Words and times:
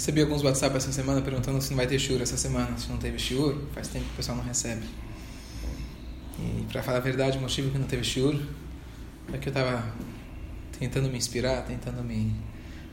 Recebi 0.00 0.22
alguns 0.22 0.42
WhatsApp 0.42 0.74
essa 0.78 0.90
semana 0.90 1.20
perguntando 1.20 1.60
se 1.60 1.68
não 1.68 1.76
vai 1.76 1.86
ter 1.86 1.98
shiur 1.98 2.22
essa 2.22 2.34
semana, 2.34 2.78
se 2.78 2.88
não 2.88 2.96
teve 2.96 3.18
shiur. 3.18 3.54
Faz 3.74 3.86
tempo 3.88 4.06
que 4.06 4.12
o 4.12 4.16
pessoal 4.16 4.38
não 4.38 4.42
recebe. 4.42 4.80
E 6.38 6.64
para 6.72 6.82
falar 6.82 6.96
a 6.96 7.00
verdade, 7.02 7.36
o 7.36 7.40
motivo 7.42 7.70
que 7.70 7.76
não 7.76 7.86
teve 7.86 8.02
shiur 8.02 8.34
é 9.30 9.36
que 9.36 9.50
eu 9.50 9.50
estava 9.50 9.92
tentando 10.78 11.10
me 11.10 11.18
inspirar, 11.18 11.66
tentando 11.66 12.02
me 12.02 12.34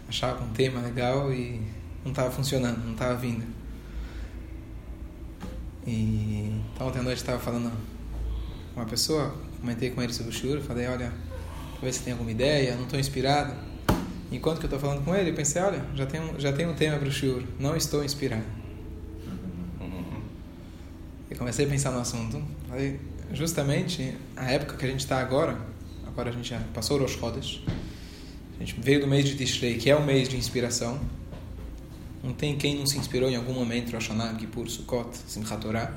achar 0.09 0.31
algum 0.31 0.49
tema 0.49 0.81
legal 0.81 1.31
e 1.31 1.61
não 2.03 2.11
estava 2.11 2.29
funcionando, 2.29 2.83
não 2.83 2.91
estava 2.91 3.15
vindo. 3.15 3.45
E 5.85 6.61
então, 6.73 6.87
ontem 6.87 6.99
à 6.99 7.03
noite 7.03 7.19
estava 7.19 7.39
falando 7.39 7.71
com 8.73 8.81
uma 8.81 8.85
pessoa, 8.85 9.33
comentei 9.61 9.91
com 9.91 10.01
ele 10.01 10.11
sobre 10.11 10.33
o 10.33 10.35
shiur, 10.35 10.59
falei, 10.59 10.87
olha, 10.87 11.13
talvez 11.71 11.95
você 11.95 12.03
tenha 12.03 12.15
alguma 12.15 12.31
ideia, 12.31 12.75
não 12.75 12.83
estou 12.83 12.99
inspirado. 12.99 13.53
Enquanto 14.31 14.59
que 14.59 14.65
eu 14.65 14.67
estou 14.67 14.79
falando 14.79 15.03
com 15.05 15.15
ele, 15.15 15.29
eu 15.29 15.33
pensei, 15.33 15.61
olha, 15.61 15.81
já 15.95 16.05
tem 16.05 16.19
um, 16.19 16.39
já 16.39 16.51
tem 16.51 16.67
um 16.67 16.73
tema 16.73 16.97
para 16.97 17.07
o 17.07 17.11
shiur, 17.11 17.43
não 17.59 17.75
estou 17.75 18.03
inspirado. 18.03 18.43
E 21.29 21.35
comecei 21.35 21.65
a 21.65 21.69
pensar 21.69 21.91
no 21.91 21.99
assunto. 21.99 22.41
Falei, 22.67 22.99
justamente 23.33 24.15
a 24.35 24.51
época 24.51 24.77
que 24.77 24.85
a 24.85 24.89
gente 24.89 25.01
está 25.01 25.19
agora, 25.19 25.57
agora 26.05 26.29
a 26.29 26.33
gente 26.33 26.49
já 26.49 26.59
passou 26.73 27.01
os 27.01 27.11
Chodesh, 27.11 27.61
a 28.57 28.59
gente 28.63 28.79
veio 28.79 29.01
do 29.01 29.07
mês 29.07 29.25
de 29.25 29.35
Tishrei, 29.35 29.77
que 29.77 29.89
é 29.89 29.95
o 29.95 30.03
mês 30.03 30.27
de 30.27 30.35
inspiração. 30.35 30.99
Não 32.23 32.33
tem 32.33 32.57
quem 32.57 32.77
não 32.77 32.85
se 32.85 32.97
inspirou 32.97 33.29
em 33.29 33.35
algum 33.35 33.53
momento, 33.53 33.93
Rosh 33.93 34.09
Kippur, 34.39 34.67
Sukkot, 34.69 35.15
Simchat 35.27 35.61
Torah. 35.61 35.93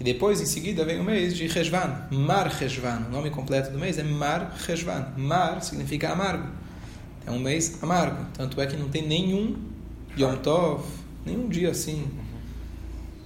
E 0.00 0.04
depois, 0.04 0.40
em 0.40 0.46
seguida, 0.46 0.84
vem 0.84 1.00
o 1.00 1.04
mês 1.04 1.36
de 1.36 1.46
Reshvan, 1.46 2.06
Mar 2.10 2.46
Reshvan. 2.48 3.06
O 3.08 3.12
nome 3.12 3.30
completo 3.30 3.70
do 3.70 3.78
mês 3.78 3.98
é 3.98 4.02
Mar 4.02 4.56
Reshvan. 4.66 5.12
Mar 5.16 5.62
significa 5.62 6.10
amargo. 6.10 6.48
É 7.28 7.30
um 7.30 7.38
mês 7.38 7.82
amargo. 7.82 8.24
Tanto 8.32 8.58
é 8.58 8.66
que 8.66 8.74
não 8.74 8.88
tem 8.88 9.06
nenhum 9.06 9.54
Yom 10.18 10.36
Tov, 10.36 10.82
nenhum 11.26 11.46
dia 11.46 11.70
assim, 11.70 12.08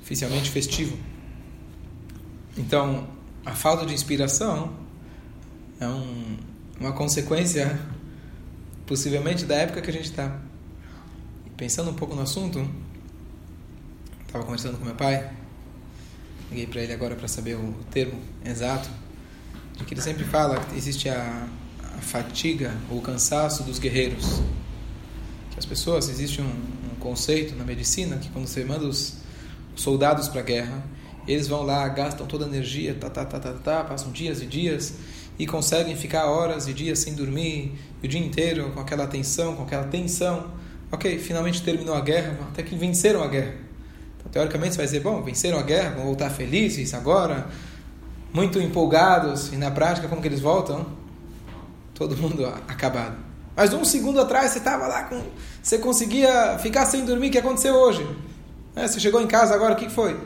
oficialmente 0.03 0.51
festivo. 0.51 0.99
Então, 2.59 3.07
a 3.47 3.53
falta 3.53 3.87
de 3.87 3.95
inspiração 3.95 4.75
é 5.79 5.87
um, 5.87 6.37
uma 6.81 6.93
consequência, 6.93 7.79
possivelmente, 8.87 9.45
da 9.45 9.55
época 9.55 9.81
que 9.81 9.91
a 9.91 9.93
gente 9.93 10.07
está. 10.07 10.37
Pensando 11.57 11.93
um 11.93 11.95
pouco 11.95 12.17
no 12.17 12.23
assunto, 12.23 12.69
estava 14.27 14.45
conversando 14.45 14.79
com 14.79 14.85
meu 14.85 14.97
pai, 14.97 15.31
liguei 16.51 16.67
para 16.67 16.81
ele 16.81 16.93
agora 16.93 17.15
para 17.15 17.29
saber 17.29 17.55
o 17.55 17.73
termo 17.93 18.21
exato, 18.45 18.91
de 19.77 19.85
que 19.85 19.95
ele 19.95 20.03
sempre 20.03 20.25
fala 20.25 20.59
que 20.59 20.77
existe 20.77 21.09
a, 21.09 21.15
a 21.15 21.62
fatiga 22.03 22.75
ou 22.91 23.01
cansaço 23.01 23.63
dos 23.63 23.79
guerreiros. 23.79 24.43
As 25.57 25.65
pessoas, 25.65 26.09
existe 26.09 26.41
um, 26.41 26.45
um 26.45 26.97
conceito 26.99 27.55
na 27.55 27.65
medicina 27.65 28.17
que 28.17 28.29
quando 28.31 28.47
você 28.47 28.65
manda 28.65 28.85
os, 28.85 29.19
os 29.75 29.83
soldados 29.83 30.29
para 30.29 30.41
a 30.41 30.45
guerra, 30.45 30.83
eles 31.27 31.47
vão 31.47 31.63
lá, 31.63 31.87
gastam 31.89 32.27
toda 32.27 32.45
a 32.45 32.49
energia, 32.49 32.95
tá, 32.95 33.09
tá, 33.09 33.25
tá, 33.25 33.39
tá, 33.39 33.53
tá, 33.53 33.85
passam 33.85 34.11
dias 34.11 34.43
e 34.43 34.47
dias 34.47 34.95
e 35.39 35.47
conseguem 35.47 35.97
ficar 35.97 36.27
horas 36.27 36.69
e 36.69 36.73
dias 36.73 36.99
sem 36.99 37.15
dormir, 37.15 37.79
o 38.03 38.09
dia 38.09 38.21
inteiro 38.21 38.71
com 38.73 38.81
aquela 38.81 39.07
tensão, 39.07 39.55
com 39.57 39.63
aquela 39.63 39.85
tensão. 39.85 40.51
Ok, 40.91 41.19
finalmente 41.19 41.63
terminou 41.63 41.95
a 41.95 42.01
guerra, 42.01 42.39
até 42.51 42.63
que 42.63 42.75
venceram 42.75 43.23
a 43.23 43.29
guerra. 43.29 43.55
Então, 44.19 44.31
teoricamente, 44.31 44.73
você 44.73 44.79
vai 44.79 44.87
dizer, 44.87 45.01
bom, 45.01 45.23
venceram 45.23 45.59
a 45.59 45.63
guerra, 45.63 45.95
vão 45.97 46.05
voltar 46.05 46.29
felizes 46.29 46.93
agora, 46.93 47.47
muito 48.33 48.59
empolgados, 48.61 49.53
e 49.53 49.57
na 49.57 49.71
prática, 49.71 50.07
como 50.07 50.21
que 50.21 50.29
eles 50.29 50.41
voltam? 50.41 50.87
Todo 52.03 52.17
mundo 52.17 52.45
acabado. 52.45 53.15
Mas 53.55 53.73
um 53.73 53.85
segundo 53.85 54.21
atrás, 54.21 54.51
você 54.51 54.59
estava 54.59 54.89
lá, 54.89 55.05
com, 55.05 55.23
você 55.63 55.79
conseguia 55.79 56.59
ficar 56.59 56.85
sem 56.85 57.05
dormir, 57.05 57.29
o 57.29 57.31
que 57.31 57.39
aconteceu 57.39 57.77
hoje? 57.77 58.05
É, 58.75 58.89
você 58.89 58.99
chegou 58.99 59.23
em 59.23 59.27
casa 59.29 59.55
agora, 59.55 59.75
o 59.75 59.77
que 59.77 59.89
foi? 59.89 60.19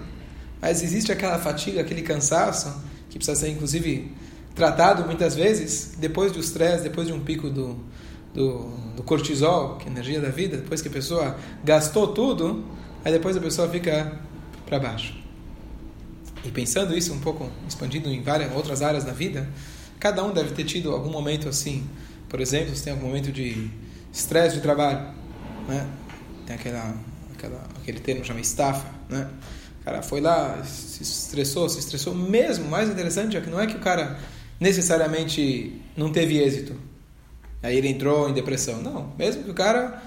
Mas 0.59 0.83
existe 0.83 1.13
aquela 1.13 1.39
fatiga, 1.39 1.83
aquele 1.83 2.01
cansaço, 2.01 2.75
que 3.11 3.19
precisa 3.19 3.39
ser, 3.39 3.51
inclusive, 3.51 4.11
tratado 4.55 5.05
muitas 5.05 5.35
vezes, 5.35 5.93
depois 5.99 6.33
do 6.33 6.41
estresse, 6.41 6.83
depois 6.83 7.09
de 7.09 7.13
um 7.13 7.21
pico 7.21 7.51
do, 7.51 7.77
do, 8.33 8.71
do, 8.97 9.03
cortisol, 9.03 9.77
que 9.77 9.85
é 9.85 9.89
a 9.89 9.93
energia 9.93 10.19
da 10.19 10.31
vida, 10.31 10.57
depois 10.57 10.81
que 10.81 10.89
a 10.89 10.91
pessoa 10.91 11.37
gastou 11.63 12.09
tudo, 12.09 12.65
aí 13.05 13.13
depois 13.13 13.37
a 13.37 13.41
pessoa 13.41 13.69
fica 13.69 14.19
para 14.65 14.79
baixo. 14.79 15.15
E 16.43 16.51
pensando 16.51 16.97
isso 16.97 17.13
um 17.13 17.21
pouco, 17.21 17.51
expandindo 17.69 18.09
em 18.09 18.23
várias 18.23 18.51
outras 18.55 18.81
áreas 18.81 19.05
da 19.05 19.13
vida, 19.13 19.47
cada 19.99 20.25
um 20.25 20.33
deve 20.33 20.55
ter 20.55 20.65
tido 20.65 20.93
algum 20.93 21.11
momento 21.11 21.49
assim. 21.49 21.87
Por 22.29 22.41
exemplo, 22.41 22.75
se 22.75 22.83
tem 22.83 22.93
algum 22.93 23.07
momento 23.07 23.31
de 23.33 23.71
estresse 24.13 24.57
de 24.57 24.63
trabalho, 24.63 25.15
né? 25.69 25.87
tem 26.47 26.57
aquela, 26.57 26.95
aquela, 27.35 27.63
aquele 27.81 28.01
termo 28.01 28.25
chama 28.25 28.41
estafa, 28.41 28.89
né? 29.09 29.29
O 29.81 29.85
cara 29.85 30.03
foi 30.03 30.21
lá, 30.21 30.63
se 30.65 31.03
estressou, 31.03 31.69
se 31.69 31.79
estressou 31.79 32.15
mesmo. 32.15 32.69
Mais 32.69 32.89
interessante 32.89 33.37
é 33.37 33.41
que 33.41 33.49
não 33.49 33.61
é 33.61 33.67
que 33.67 33.77
o 33.77 33.81
cara 33.81 34.19
necessariamente 34.59 35.81
não 35.97 36.11
teve 36.11 36.39
êxito. 36.39 36.75
Aí 37.63 37.77
ele 37.77 37.89
entrou 37.89 38.29
em 38.29 38.35
depressão. 38.35 38.83
Não, 38.83 39.13
mesmo 39.17 39.45
que 39.45 39.51
o 39.51 39.55
cara 39.55 40.03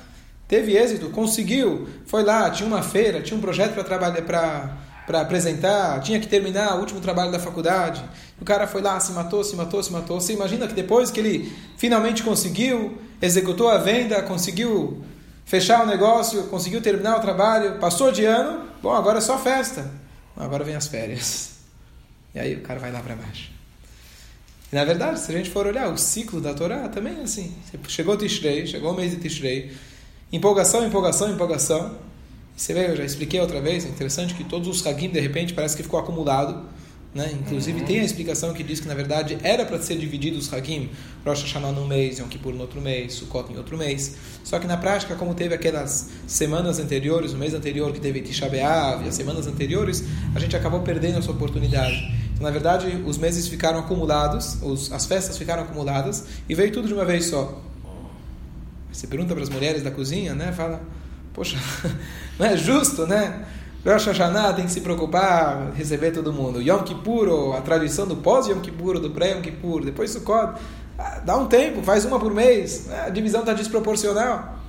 teve 0.47 0.75
êxito, 0.75 1.09
conseguiu, 1.09 1.87
foi 2.05 2.23
lá, 2.23 2.49
tinha 2.49 2.67
uma 2.67 2.81
feira, 2.81 3.21
tinha 3.21 3.37
um 3.37 3.41
projeto 3.41 3.73
para 3.73 3.83
trabalhar 3.83 4.21
para 4.23 4.77
para 5.09 5.21
apresentar, 5.21 5.99
tinha 6.01 6.19
que 6.19 6.27
terminar 6.27 6.75
o 6.75 6.81
último 6.81 7.01
trabalho 7.01 7.31
da 7.31 7.39
faculdade. 7.39 7.99
O 8.39 8.45
cara 8.45 8.67
foi 8.67 8.79
lá, 8.79 8.99
se 8.99 9.11
matou, 9.11 9.43
se 9.43 9.55
matou, 9.55 9.81
se 9.81 9.91
matou. 9.91 10.21
Você 10.21 10.33
imagina 10.33 10.67
que 10.67 10.73
depois 10.75 11.09
que 11.09 11.19
ele 11.19 11.51
finalmente 11.77 12.21
conseguiu, 12.21 12.95
executou 13.19 13.69
a 13.69 13.79
venda, 13.79 14.21
conseguiu 14.21 15.03
fechar 15.45 15.81
o 15.83 15.87
negócio, 15.87 16.43
conseguiu 16.43 16.79
terminar 16.79 17.17
o 17.17 17.21
trabalho, 17.21 17.79
passou 17.79 18.11
de 18.11 18.23
ano, 18.23 18.67
bom, 18.83 18.93
agora 18.93 19.17
é 19.17 19.21
só 19.21 19.39
festa. 19.39 19.89
Agora 20.37 20.63
vem 20.63 20.75
as 20.75 20.85
férias. 20.85 21.53
E 22.35 22.39
aí 22.39 22.53
o 22.53 22.61
cara 22.61 22.79
vai 22.79 22.91
lá 22.91 22.99
para 22.99 23.15
baixo. 23.15 23.49
E, 24.71 24.75
na 24.75 24.85
verdade, 24.85 25.19
se 25.19 25.31
a 25.31 25.35
gente 25.35 25.49
for 25.49 25.65
olhar 25.65 25.91
o 25.91 25.97
ciclo 25.97 26.39
da 26.39 26.53
Torá, 26.53 26.87
também 26.87 27.17
é 27.17 27.23
assim. 27.23 27.51
Chegou 27.87 28.15
Tishrei, 28.15 28.67
chegou 28.67 28.93
o 28.93 28.95
mês 28.95 29.09
de 29.09 29.17
Tishrei, 29.17 29.75
empolgação, 30.31 30.85
empolgação, 30.85 31.31
empolgação. 31.31 32.08
Você 32.59 32.73
vê, 32.73 32.89
eu 32.89 32.95
já 32.97 33.05
expliquei 33.05 33.39
outra 33.39 33.61
vez, 33.61 33.85
é 33.85 33.87
interessante 33.87 34.33
que 34.33 34.43
todos 34.43 34.67
os 34.67 34.85
Hagim, 34.85 35.07
de 35.07 35.19
repente, 35.21 35.53
parece 35.53 35.77
que 35.77 35.81
ficou 35.81 35.97
acumulado. 35.97 36.65
Né? 37.15 37.31
Inclusive, 37.41 37.79
uhum. 37.79 37.85
tem 37.85 38.01
a 38.01 38.03
explicação 38.03 38.53
que 38.53 38.61
diz 38.61 38.81
que, 38.81 38.87
na 38.87 38.93
verdade, 38.93 39.37
era 39.41 39.65
para 39.65 39.81
ser 39.81 39.97
dividido 39.97 40.37
os 40.37 40.53
Hagim, 40.53 40.89
Rosh 41.25 41.43
Hashanah 41.43 41.71
num 41.71 41.87
mês, 41.87 42.19
Yom 42.19 42.27
Kippur 42.27 42.53
no 42.53 42.59
outro 42.59 42.81
mês, 42.81 43.13
Sukkot 43.13 43.53
em 43.53 43.55
outro 43.55 43.77
mês. 43.77 44.17
Só 44.43 44.59
que, 44.59 44.67
na 44.67 44.75
prática, 44.75 45.15
como 45.15 45.33
teve 45.33 45.55
aquelas 45.55 46.09
semanas 46.27 46.79
anteriores, 46.79 47.31
o 47.31 47.37
mês 47.37 47.53
anterior 47.53 47.93
que 47.93 47.99
teve 48.01 48.19
Tisha 48.19 48.49
B'Av, 48.49 49.05
e 49.05 49.07
as 49.07 49.15
semanas 49.15 49.47
anteriores, 49.47 50.03
a 50.35 50.39
gente 50.39 50.53
acabou 50.53 50.81
perdendo 50.81 51.17
essa 51.17 51.31
oportunidade. 51.31 52.13
Então, 52.33 52.43
na 52.43 52.51
verdade, 52.51 52.87
os 53.05 53.17
meses 53.17 53.47
ficaram 53.47 53.79
acumulados, 53.79 54.61
os, 54.61 54.91
as 54.91 55.05
festas 55.05 55.37
ficaram 55.37 55.63
acumuladas, 55.63 56.25
e 56.49 56.53
veio 56.53 56.73
tudo 56.73 56.89
de 56.89 56.93
uma 56.93 57.05
vez 57.05 57.27
só. 57.27 57.61
Você 58.91 59.07
pergunta 59.07 59.33
para 59.33 59.43
as 59.43 59.49
mulheres 59.49 59.81
da 59.81 59.91
cozinha, 59.91 60.35
né? 60.35 60.51
Fala, 60.51 60.81
poxa, 61.39 61.57
não 62.37 62.45
é 62.45 62.57
justo, 62.57 63.07
né? 63.07 63.45
Rosh 63.85 64.07
Hashanah 64.07 64.51
tem 64.51 64.65
que 64.65 64.71
se 64.73 64.81
preocupar, 64.81 65.71
receber 65.73 66.11
todo 66.11 66.33
mundo. 66.33 66.61
Yom 66.61 66.83
Kippur, 66.83 67.55
a 67.55 67.61
tradição 67.61 68.05
do 68.05 68.17
pós-Yom 68.17 68.59
Kippur, 68.59 68.99
do 68.99 69.11
pré-Yom 69.11 69.41
Kippur, 69.41 69.85
depois 69.85 70.11
Sukkot. 70.11 70.59
Ah, 70.97 71.21
dá 71.23 71.37
um 71.37 71.47
tempo, 71.47 71.81
faz 71.81 72.03
uma 72.03 72.19
por 72.19 72.33
mês. 72.33 72.87
Né? 72.87 73.05
A 73.05 73.09
divisão 73.09 73.39
está 73.39 73.53
desproporcional. 73.53 74.59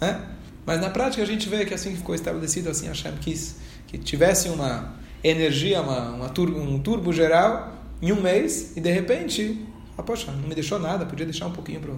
Né? 0.00 0.20
Mas 0.66 0.80
na 0.80 0.90
prática 0.90 1.22
a 1.22 1.26
gente 1.26 1.48
vê 1.48 1.64
que 1.64 1.72
assim 1.72 1.90
que 1.90 1.98
ficou 1.98 2.16
estabelecido, 2.16 2.68
assim 2.70 2.88
Hashem 2.88 3.12
quis 3.20 3.58
que 3.86 3.96
tivesse 3.96 4.48
uma 4.48 4.92
energia, 5.22 5.80
uma, 5.80 6.10
uma 6.10 6.28
turbo, 6.28 6.58
um 6.58 6.80
turbo 6.80 7.12
geral 7.12 7.72
em 8.02 8.10
um 8.10 8.20
mês 8.20 8.76
e 8.76 8.80
de 8.80 8.90
repente, 8.90 9.64
ah, 9.96 10.02
poxa, 10.02 10.32
não 10.32 10.48
me 10.48 10.56
deixou 10.56 10.80
nada, 10.80 11.06
podia 11.06 11.24
deixar 11.24 11.46
um 11.46 11.52
pouquinho 11.52 11.78
para 11.78 11.94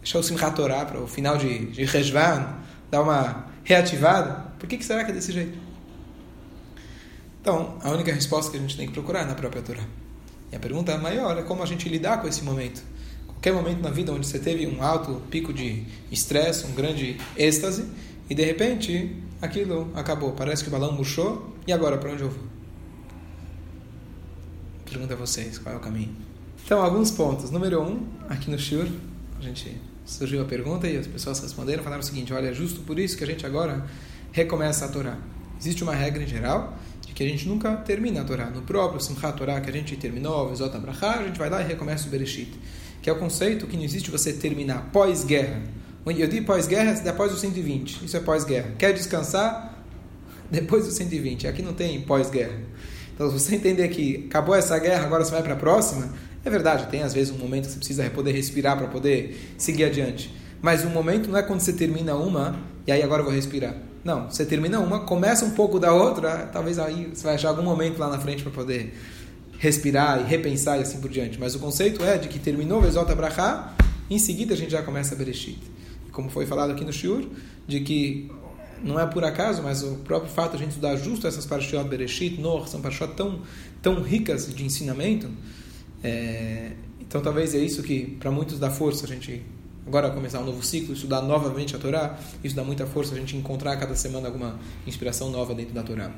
deixar 0.00 0.20
o 0.20 0.22
Simchat 0.22 0.56
Torah 0.56 0.86
para 0.86 1.00
o 1.00 1.06
final 1.06 1.36
de, 1.36 1.66
de 1.66 1.84
Rejvan, 1.84 2.62
dar 2.92 3.00
uma 3.00 3.46
reativada. 3.64 4.52
Por 4.58 4.68
que, 4.68 4.76
que 4.76 4.84
será 4.84 5.02
que 5.02 5.10
é 5.10 5.14
desse 5.14 5.32
jeito? 5.32 5.58
Então, 7.40 7.78
a 7.82 7.90
única 7.90 8.12
resposta 8.12 8.50
que 8.50 8.58
a 8.58 8.60
gente 8.60 8.76
tem 8.76 8.86
que 8.86 8.92
procurar 8.92 9.22
é 9.22 9.24
na 9.24 9.34
própria 9.34 9.62
Torá. 9.62 9.82
E 10.52 10.54
a 10.56 10.60
pergunta 10.60 10.96
maior 10.98 11.36
é 11.38 11.42
como 11.42 11.62
a 11.62 11.66
gente 11.66 11.88
lidar 11.88 12.20
com 12.20 12.28
esse 12.28 12.44
momento. 12.44 12.82
Qualquer 13.26 13.54
momento 13.54 13.80
na 13.80 13.90
vida 13.90 14.12
onde 14.12 14.26
você 14.26 14.38
teve 14.38 14.66
um 14.66 14.82
alto 14.82 15.22
pico 15.30 15.52
de 15.52 15.84
estresse, 16.10 16.66
um 16.66 16.74
grande 16.74 17.18
êxtase, 17.34 17.88
e 18.28 18.34
de 18.34 18.44
repente 18.44 19.16
aquilo 19.40 19.90
acabou. 19.94 20.32
Parece 20.32 20.62
que 20.62 20.68
o 20.68 20.72
balão 20.72 20.92
murchou, 20.92 21.56
e 21.66 21.72
agora 21.72 21.96
para 21.96 22.12
onde 22.12 22.22
eu 22.22 22.30
vou? 22.30 22.44
Pergunta 24.84 25.14
a 25.14 25.16
vocês, 25.16 25.58
qual 25.58 25.74
é 25.74 25.78
o 25.78 25.80
caminho? 25.80 26.14
Então, 26.64 26.82
alguns 26.82 27.10
pontos. 27.10 27.50
Número 27.50 27.82
um, 27.82 28.06
aqui 28.28 28.50
no 28.50 28.58
Shur, 28.58 28.86
a 29.38 29.42
gente 29.42 29.80
surgiu 30.04 30.42
a 30.42 30.44
pergunta 30.44 30.86
e 30.88 30.96
as 30.96 31.06
pessoas 31.06 31.40
responderam, 31.40 31.82
falaram 31.82 32.02
o 32.02 32.04
seguinte, 32.04 32.32
olha, 32.32 32.48
é 32.48 32.52
justo 32.52 32.80
por 32.80 32.98
isso 32.98 33.16
que 33.16 33.24
a 33.24 33.26
gente 33.26 33.46
agora 33.46 33.84
recomeça 34.32 34.84
a 34.84 34.88
Torá. 34.88 35.18
Existe 35.60 35.82
uma 35.82 35.94
regra 35.94 36.22
em 36.22 36.26
geral 36.26 36.76
de 37.06 37.12
que 37.12 37.22
a 37.22 37.28
gente 37.28 37.48
nunca 37.48 37.76
termina 37.76 38.22
a 38.22 38.24
Torá. 38.24 38.50
No 38.50 38.62
próprio 38.62 39.00
Simchat 39.00 39.36
Torá 39.36 39.60
que 39.60 39.70
a 39.70 39.72
gente 39.72 39.96
terminou, 39.96 40.48
Vezot 40.48 40.74
Abrahá, 40.74 41.20
a 41.20 41.24
gente 41.24 41.38
vai 41.38 41.48
lá 41.48 41.62
e 41.62 41.66
recomeça 41.66 42.08
o 42.08 42.10
Bereshit. 42.10 42.52
Que 43.00 43.10
é 43.10 43.12
o 43.12 43.18
conceito 43.18 43.66
que 43.66 43.76
não 43.76 43.84
existe 43.84 44.10
você 44.10 44.32
terminar 44.32 44.90
pós-guerra 44.92 45.60
Eu 46.06 46.28
digo 46.28 46.46
pós-guerra, 46.46 46.92
depois 46.94 47.30
dos 47.30 47.40
120. 47.40 48.04
Isso 48.04 48.16
é 48.16 48.20
pós-guerra. 48.20 48.72
Quer 48.78 48.92
descansar? 48.92 49.84
Depois 50.50 50.84
dos 50.84 50.94
120. 50.94 51.46
Aqui 51.46 51.62
não 51.62 51.74
tem 51.74 52.00
pós-guerra. 52.02 52.58
Então, 53.14 53.30
se 53.30 53.38
você 53.38 53.54
entender 53.54 53.88
que 53.88 54.26
acabou 54.28 54.54
essa 54.54 54.78
guerra, 54.78 55.04
agora 55.04 55.24
você 55.24 55.30
vai 55.30 55.42
para 55.42 55.54
a 55.54 55.56
próxima, 55.56 56.12
é 56.44 56.50
verdade, 56.50 56.88
tem 56.88 57.02
às 57.02 57.14
vezes 57.14 57.32
um 57.32 57.38
momento 57.38 57.66
que 57.66 57.72
você 57.72 57.78
precisa 57.78 58.10
poder 58.10 58.32
respirar 58.32 58.76
para 58.76 58.88
poder 58.88 59.54
seguir 59.56 59.84
adiante. 59.84 60.34
Mas 60.60 60.84
o 60.84 60.90
momento 60.90 61.30
não 61.30 61.38
é 61.38 61.42
quando 61.42 61.60
você 61.60 61.72
termina 61.72 62.14
uma 62.14 62.56
e 62.86 62.92
aí 62.92 63.02
agora 63.02 63.20
eu 63.20 63.26
vou 63.26 63.34
respirar. 63.34 63.76
Não, 64.04 64.28
você 64.28 64.44
termina 64.44 64.80
uma, 64.80 65.00
começa 65.00 65.44
um 65.44 65.50
pouco 65.50 65.78
da 65.78 65.92
outra, 65.92 66.48
talvez 66.52 66.78
aí 66.78 67.10
você 67.14 67.22
vai 67.22 67.34
achar 67.34 67.50
algum 67.50 67.62
momento 67.62 67.98
lá 67.98 68.08
na 68.08 68.18
frente 68.18 68.42
para 68.42 68.50
poder 68.50 68.92
respirar 69.58 70.20
e 70.20 70.24
repensar 70.24 70.78
e 70.78 70.82
assim 70.82 71.00
por 71.00 71.08
diante. 71.08 71.38
Mas 71.38 71.54
o 71.54 71.60
conceito 71.60 72.02
é 72.02 72.18
de 72.18 72.28
que 72.28 72.38
terminou 72.38 72.78
o 72.78 72.82
Vezot 72.82 73.10
Abraha, 73.10 73.74
em 74.10 74.18
seguida 74.18 74.54
a 74.54 74.56
gente 74.56 74.72
já 74.72 74.82
começa 74.82 75.14
a 75.14 75.18
Bereshit. 75.18 75.60
Como 76.10 76.28
foi 76.28 76.46
falado 76.46 76.72
aqui 76.72 76.84
no 76.84 76.92
Shiur, 76.92 77.24
de 77.66 77.80
que 77.80 78.30
não 78.82 78.98
é 78.98 79.06
por 79.06 79.24
acaso, 79.24 79.62
mas 79.62 79.82
o 79.82 79.94
próprio 79.98 80.30
fato 80.30 80.50
de 80.50 80.56
a 80.56 80.58
gente 80.60 80.70
estudar 80.70 80.96
justo 80.96 81.26
essas 81.26 81.46
parashiot 81.46 81.88
Bereshit, 81.88 82.40
Noach, 82.40 82.68
são 82.68 82.80
parashiot 82.80 83.14
tão, 83.14 83.40
tão 83.80 84.02
ricas 84.02 84.52
de 84.52 84.64
ensinamento, 84.64 85.30
é, 86.02 86.72
então 87.00 87.20
talvez 87.20 87.54
é 87.54 87.58
isso 87.58 87.82
que 87.82 88.06
para 88.18 88.30
muitos 88.30 88.58
dá 88.58 88.70
força 88.70 89.04
a 89.04 89.08
gente 89.08 89.44
agora 89.86 90.10
começar 90.10 90.40
um 90.40 90.44
novo 90.44 90.62
ciclo, 90.62 90.94
estudar 90.94 91.22
novamente 91.22 91.74
a 91.74 91.78
Torá, 91.78 92.18
isso 92.42 92.54
dá 92.54 92.64
muita 92.64 92.86
força 92.86 93.14
a 93.14 93.18
gente 93.18 93.36
encontrar 93.36 93.76
cada 93.76 93.94
semana 93.94 94.28
alguma 94.28 94.58
inspiração 94.86 95.30
nova 95.30 95.54
dentro 95.54 95.74
da 95.74 95.82
Torá. 95.82 96.10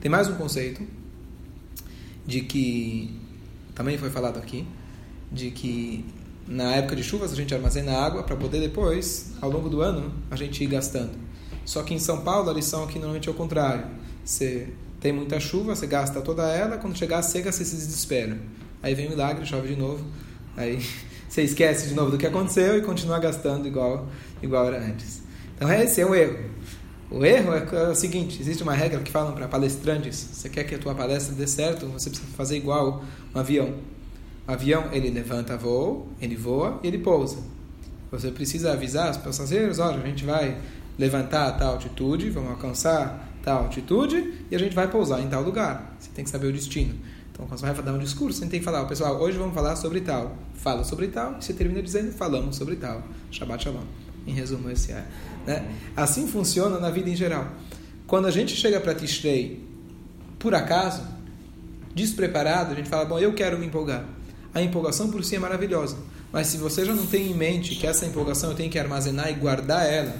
Tem 0.00 0.10
mais 0.10 0.28
um 0.28 0.34
conceito 0.34 0.82
de 2.26 2.40
que 2.40 3.18
também 3.74 3.98
foi 3.98 4.10
falado 4.10 4.38
aqui, 4.38 4.66
de 5.30 5.50
que 5.50 6.04
na 6.46 6.74
época 6.74 6.96
de 6.96 7.02
chuvas 7.02 7.32
a 7.32 7.36
gente 7.36 7.54
armazena 7.54 7.92
água 7.92 8.22
para 8.22 8.36
poder 8.36 8.60
depois, 8.60 9.32
ao 9.40 9.50
longo 9.50 9.68
do 9.68 9.80
ano, 9.80 10.12
a 10.30 10.36
gente 10.36 10.62
ir 10.62 10.66
gastando. 10.66 11.12
Só 11.64 11.82
que 11.82 11.94
em 11.94 11.98
São 11.98 12.20
Paulo 12.20 12.50
a 12.50 12.52
lição 12.52 12.84
aqui 12.84 12.94
normalmente 12.94 13.28
é 13.28 13.32
o 13.32 13.34
contrário. 13.34 13.86
Você 14.24 14.68
tem 15.00 15.12
muita 15.12 15.40
chuva, 15.40 15.74
você 15.74 15.86
gasta 15.86 16.20
toda 16.20 16.44
ela, 16.50 16.78
quando 16.78 16.96
chegar 16.96 17.18
a 17.18 17.22
seca 17.22 17.50
você 17.50 17.64
se 17.64 17.76
desespera. 17.76 18.38
Aí 18.84 18.94
vem 18.94 19.06
o 19.06 19.08
milagre, 19.08 19.46
chove 19.46 19.68
de 19.68 19.76
novo, 19.76 20.04
aí 20.54 20.78
você 21.26 21.40
esquece 21.40 21.88
de 21.88 21.94
novo 21.94 22.10
do 22.10 22.18
que 22.18 22.26
aconteceu 22.26 22.76
e 22.76 22.82
continua 22.82 23.18
gastando 23.18 23.66
igual, 23.66 24.06
igual 24.42 24.66
era 24.66 24.78
antes. 24.78 25.22
Então 25.56 25.72
esse 25.72 26.02
é 26.02 26.06
o 26.06 26.14
erro. 26.14 26.50
O 27.10 27.24
erro 27.24 27.54
é 27.54 27.88
o 27.88 27.94
seguinte: 27.94 28.38
existe 28.38 28.62
uma 28.62 28.74
regra 28.74 29.00
que 29.00 29.10
falam 29.10 29.32
para 29.32 29.48
palestrantes: 29.48 30.28
você 30.32 30.50
quer 30.50 30.64
que 30.64 30.74
a 30.74 30.78
tua 30.78 30.94
palestra 30.94 31.34
dê 31.34 31.46
certo, 31.46 31.86
você 31.86 32.10
precisa 32.10 32.30
fazer 32.36 32.58
igual 32.58 33.02
um 33.34 33.38
avião. 33.38 33.72
O 34.46 34.52
avião 34.52 34.90
ele 34.92 35.08
levanta 35.08 35.56
voo, 35.56 36.06
ele 36.20 36.36
voa 36.36 36.78
e 36.82 36.88
ele 36.88 36.98
pousa. 36.98 37.38
Você 38.10 38.30
precisa 38.30 38.74
avisar 38.74 39.12
os 39.12 39.16
passageiros: 39.16 39.78
olha, 39.78 39.96
a 39.96 40.06
gente 40.06 40.26
vai 40.26 40.58
levantar 40.98 41.48
a 41.48 41.52
tal 41.52 41.72
altitude, 41.72 42.28
vamos 42.28 42.50
alcançar 42.50 43.32
tal 43.42 43.64
altitude 43.64 44.44
e 44.50 44.54
a 44.54 44.58
gente 44.58 44.76
vai 44.76 44.88
pousar 44.90 45.22
em 45.22 45.28
tal 45.28 45.42
lugar. 45.42 45.96
Você 45.98 46.10
tem 46.14 46.22
que 46.22 46.30
saber 46.30 46.48
o 46.48 46.52
destino. 46.52 46.94
Então, 47.34 47.48
quando 47.48 47.58
você 47.58 47.66
vai 47.66 47.82
dar 47.82 47.92
um 47.92 47.98
discurso, 47.98 48.38
você 48.38 48.46
tem 48.46 48.60
que 48.60 48.64
falar, 48.64 48.84
pessoal, 48.84 49.20
hoje 49.20 49.36
vamos 49.36 49.54
falar 49.54 49.74
sobre 49.74 50.00
tal. 50.00 50.36
Fala 50.54 50.84
sobre 50.84 51.08
tal, 51.08 51.32
e 51.32 51.44
você 51.44 51.52
termina 51.52 51.82
dizendo, 51.82 52.12
falamos 52.12 52.54
sobre 52.54 52.76
tal. 52.76 53.02
Shabbat 53.28 53.64
Shalom. 53.64 53.82
Em 54.24 54.32
resumo, 54.32 54.70
esse 54.70 54.92
é. 54.92 55.04
Né? 55.44 55.68
Assim 55.96 56.28
funciona 56.28 56.78
na 56.78 56.90
vida 56.90 57.10
em 57.10 57.16
geral. 57.16 57.48
Quando 58.06 58.26
a 58.26 58.30
gente 58.30 58.54
chega 58.54 58.80
para 58.80 58.94
Tishrei, 58.94 59.66
por 60.38 60.54
acaso, 60.54 61.02
despreparado, 61.92 62.72
a 62.72 62.76
gente 62.76 62.88
fala, 62.88 63.04
bom, 63.04 63.18
eu 63.18 63.34
quero 63.34 63.58
me 63.58 63.66
empolgar. 63.66 64.04
A 64.54 64.62
empolgação 64.62 65.10
por 65.10 65.24
si 65.24 65.34
é 65.34 65.38
maravilhosa. 65.40 65.96
Mas 66.32 66.46
se 66.46 66.56
você 66.56 66.84
já 66.84 66.94
não 66.94 67.04
tem 67.04 67.32
em 67.32 67.34
mente 67.34 67.74
que 67.74 67.86
essa 67.86 68.06
empolgação 68.06 68.50
eu 68.50 68.56
tenho 68.56 68.70
que 68.70 68.78
armazenar 68.78 69.28
e 69.30 69.34
guardar 69.34 69.84
ela, 69.84 70.14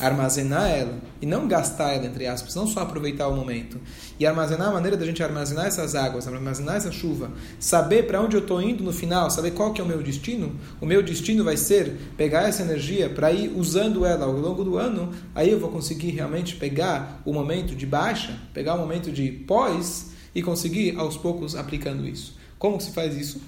armazenar 0.00 0.68
ela 0.68 0.98
e 1.20 1.26
não 1.26 1.46
gastar 1.46 1.92
ela, 1.92 2.06
entre 2.06 2.26
aspas, 2.26 2.54
não 2.54 2.66
só 2.66 2.80
aproveitar 2.80 3.28
o 3.28 3.36
momento. 3.36 3.78
E 4.18 4.26
armazenar 4.26 4.68
a 4.68 4.72
maneira 4.72 4.96
da 4.96 5.04
gente 5.04 5.22
armazenar 5.22 5.66
essas 5.66 5.94
águas, 5.94 6.26
armazenar 6.26 6.76
essa 6.76 6.90
chuva, 6.90 7.30
saber 7.58 8.06
para 8.06 8.20
onde 8.20 8.36
eu 8.36 8.40
estou 8.40 8.60
indo 8.60 8.82
no 8.82 8.92
final, 8.92 9.30
saber 9.30 9.52
qual 9.52 9.72
que 9.72 9.80
é 9.80 9.84
o 9.84 9.86
meu 9.86 10.02
destino. 10.02 10.56
O 10.80 10.86
meu 10.86 11.02
destino 11.02 11.44
vai 11.44 11.56
ser 11.56 11.96
pegar 12.16 12.48
essa 12.48 12.62
energia 12.62 13.10
para 13.10 13.30
ir 13.30 13.52
usando 13.56 14.04
ela 14.04 14.26
ao 14.26 14.32
longo 14.32 14.64
do 14.64 14.78
ano, 14.78 15.10
aí 15.34 15.50
eu 15.50 15.60
vou 15.60 15.70
conseguir 15.70 16.10
realmente 16.10 16.56
pegar 16.56 17.20
o 17.24 17.32
momento 17.32 17.74
de 17.74 17.86
baixa, 17.86 18.38
pegar 18.54 18.74
o 18.74 18.78
momento 18.78 19.12
de 19.12 19.30
pós 19.30 20.10
e 20.34 20.42
conseguir 20.42 20.96
aos 20.96 21.16
poucos 21.16 21.54
aplicando 21.54 22.06
isso. 22.06 22.38
Como 22.58 22.80
se 22.80 22.92
faz 22.92 23.16
isso? 23.16 23.40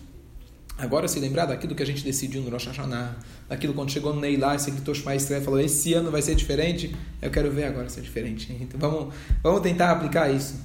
Agora 0.79 1.07
se 1.07 1.21
lembrar 1.21 1.47
daquilo 1.47 1.75
que 1.75 1.83
a 1.83 1.87
gente 1.87 2.03
decidiu 2.03 2.43
no 2.43 2.51
Rosh 2.51 2.67
Hashanah, 2.67 3.17
daquilo 3.49 3.75
quando 3.75 3.91
chegou 3.91 4.15
no 4.15 4.21
Neilá, 4.21 4.59
você 4.59 4.71
gritou 4.71 4.95
Shema 4.95 5.15
Israel, 5.15 5.43
falou, 5.43 5.61
esse 5.61 5.93
ano 5.93 6.11
vai 6.11 6.23
ser 6.23 6.35
diferente, 6.35 6.95
eu 7.21 7.31
quero 7.31 7.51
ver 7.51 7.65
agora 7.65 7.89
ser 7.89 8.01
diferente. 8.01 8.53
Então 8.61 8.81
vamos, 8.81 9.15
vamos 9.43 9.61
tentar 9.61 9.91
aplicar 9.91 10.31
isso. 10.31 10.57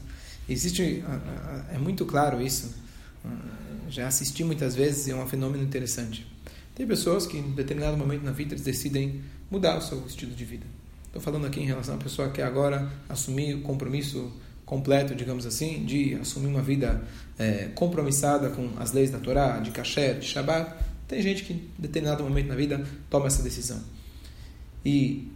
Existe, 0.49 1.03
é 1.73 1.77
muito 1.77 2.05
claro 2.05 2.41
isso, 2.41 2.73
já 3.89 4.07
assisti 4.07 4.43
muitas 4.43 4.75
vezes 4.75 5.07
e 5.07 5.11
é 5.11 5.15
um 5.15 5.27
fenômeno 5.27 5.63
interessante. 5.63 6.25
Tem 6.73 6.87
pessoas 6.87 7.25
que 7.25 7.37
em 7.37 7.51
determinado 7.51 7.97
momento 7.97 8.23
na 8.23 8.31
vida 8.31 8.53
eles 8.53 8.63
decidem 8.63 9.21
mudar 9.51 9.77
o 9.77 9.81
seu 9.81 10.05
estilo 10.05 10.33
de 10.33 10.45
vida. 10.45 10.65
Estou 11.07 11.21
falando 11.21 11.47
aqui 11.47 11.59
em 11.59 11.65
relação 11.65 11.95
a 11.95 11.97
pessoa 11.97 12.29
que 12.29 12.41
agora 12.41 12.89
assumir 13.09 13.55
o 13.55 13.61
compromisso 13.61 14.31
completo, 14.67 15.15
digamos 15.15 15.45
assim, 15.45 15.85
de 15.85 16.15
assumir 16.15 16.47
uma 16.47 16.61
vida 16.61 17.01
é, 17.39 17.69
compromissada 17.73 18.49
com 18.49 18.69
as 18.77 18.91
leis 18.91 19.09
da 19.09 19.17
Torá, 19.17 19.59
de 19.59 19.71
kasher, 19.71 20.19
de 20.19 20.27
Shabbat, 20.27 20.73
tem 21.07 21.21
gente 21.21 21.43
que 21.45 21.53
em 21.53 21.71
determinado 21.79 22.21
momento 22.21 22.47
na 22.47 22.55
vida 22.55 22.85
toma 23.09 23.27
essa 23.27 23.41
decisão. 23.41 23.81
E, 24.85 25.31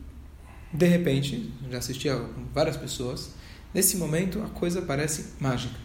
de 0.73 0.85
repente, 0.85 1.49
já 1.71 1.77
assisti 1.77 2.09
a 2.09 2.21
várias 2.53 2.75
pessoas, 2.75 3.31
nesse 3.73 3.95
momento 3.95 4.43
a 4.43 4.49
coisa 4.49 4.81
parece 4.81 5.27
mágica. 5.39 5.79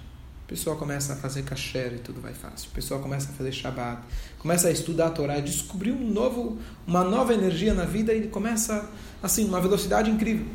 O 0.45 0.49
pessoal 0.49 0.77
começa 0.77 1.13
a 1.13 1.17
fazer 1.17 1.45
kasher 1.45 1.95
e 1.95 1.99
tudo 1.99 2.21
vai 2.21 2.35
fácil. 2.35 2.69
O 2.71 2.73
pessoal 2.73 3.01
começa 3.01 3.31
a 3.31 3.33
fazer 3.33 3.53
Shabbat, 3.53 4.03
começa 4.41 4.67
a 4.67 4.73
estudar 4.73 5.07
a 5.07 5.11
Torá, 5.11 5.39
descobrir 5.39 5.93
um 5.93 6.11
novo, 6.11 6.59
uma 6.85 7.05
nova 7.05 7.33
energia 7.33 7.75
na 7.75 7.85
vida 7.85 8.13
e 8.13 8.27
começa, 8.27 8.91
assim, 9.23 9.45
uma 9.45 9.61
velocidade 9.61 10.11
incrível. 10.11 10.47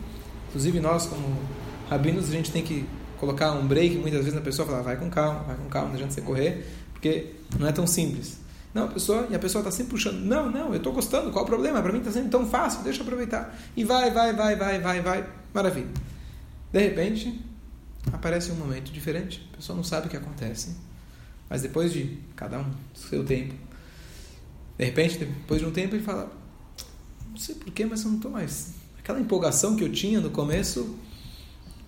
Inclusive 0.50 0.82
nós, 0.82 1.06
como 1.06 1.40
rabinos, 1.92 2.30
a 2.30 2.32
gente 2.32 2.52
tem 2.52 2.64
que 2.64 2.88
colocar 3.20 3.52
um 3.52 3.68
break 3.68 3.98
muitas 3.98 4.22
vezes 4.22 4.34
na 4.34 4.40
pessoa, 4.40 4.66
falar, 4.66 4.82
vai 4.82 4.96
com 4.96 5.10
calma, 5.10 5.44
vai 5.44 5.58
com 5.58 5.66
calma, 5.66 5.90
não 5.90 5.96
adianta 5.96 6.14
você 6.14 6.22
correr, 6.22 6.66
porque 6.94 7.34
não 7.60 7.68
é 7.68 7.72
tão 7.74 7.86
simples. 7.86 8.40
Não, 8.74 8.86
a 8.86 8.88
pessoa, 8.88 9.28
e 9.30 9.36
a 9.36 9.40
pessoa 9.40 9.60
está 9.60 9.70
sempre 9.70 9.92
puxando, 9.92 10.16
não, 10.22 10.50
não, 10.50 10.70
eu 10.70 10.78
estou 10.78 10.94
gostando, 10.94 11.30
qual 11.32 11.44
o 11.44 11.48
problema? 11.48 11.82
Para 11.82 11.92
mim 11.92 12.00
está 12.00 12.10
sendo 12.10 12.30
tão 12.30 12.50
fácil, 12.50 12.82
deixa 12.84 13.00
eu 13.00 13.04
aproveitar. 13.04 13.54
E 13.76 13.84
vai, 13.84 14.10
vai, 14.10 14.34
vai, 14.34 14.56
vai, 14.56 14.80
vai, 14.80 15.02
vai, 15.02 15.30
maravilha. 15.54 15.90
De 16.72 16.80
repente, 16.80 17.42
aparece 18.14 18.50
um 18.54 18.56
momento 18.56 18.90
diferente, 18.90 19.46
a 19.52 19.58
pessoa 19.58 19.76
não 19.76 19.84
sabe 19.84 20.08
o 20.08 20.10
que 20.10 20.16
acontece, 20.16 20.78
mas 21.50 21.62
depois 21.62 21.92
de 21.92 22.18
cada 22.38 22.60
um 22.60 22.72
seu 22.96 23.26
tempo, 23.26 23.54
de 24.78 24.86
repente, 24.86 25.18
depois 25.20 25.60
de 25.60 25.68
um 25.68 25.72
tempo, 25.72 25.94
ele 25.94 26.04
fala, 26.04 26.32
não 27.30 27.38
sei 27.38 27.56
porquê, 27.56 27.86
mas 27.86 28.02
eu 28.04 28.10
não 28.10 28.16
estou 28.16 28.32
mais. 28.32 28.76
Aquela 28.98 29.20
empolgação 29.20 29.76
que 29.76 29.84
eu 29.84 29.92
tinha 29.92 30.22
no 30.22 30.30
começo 30.30 30.98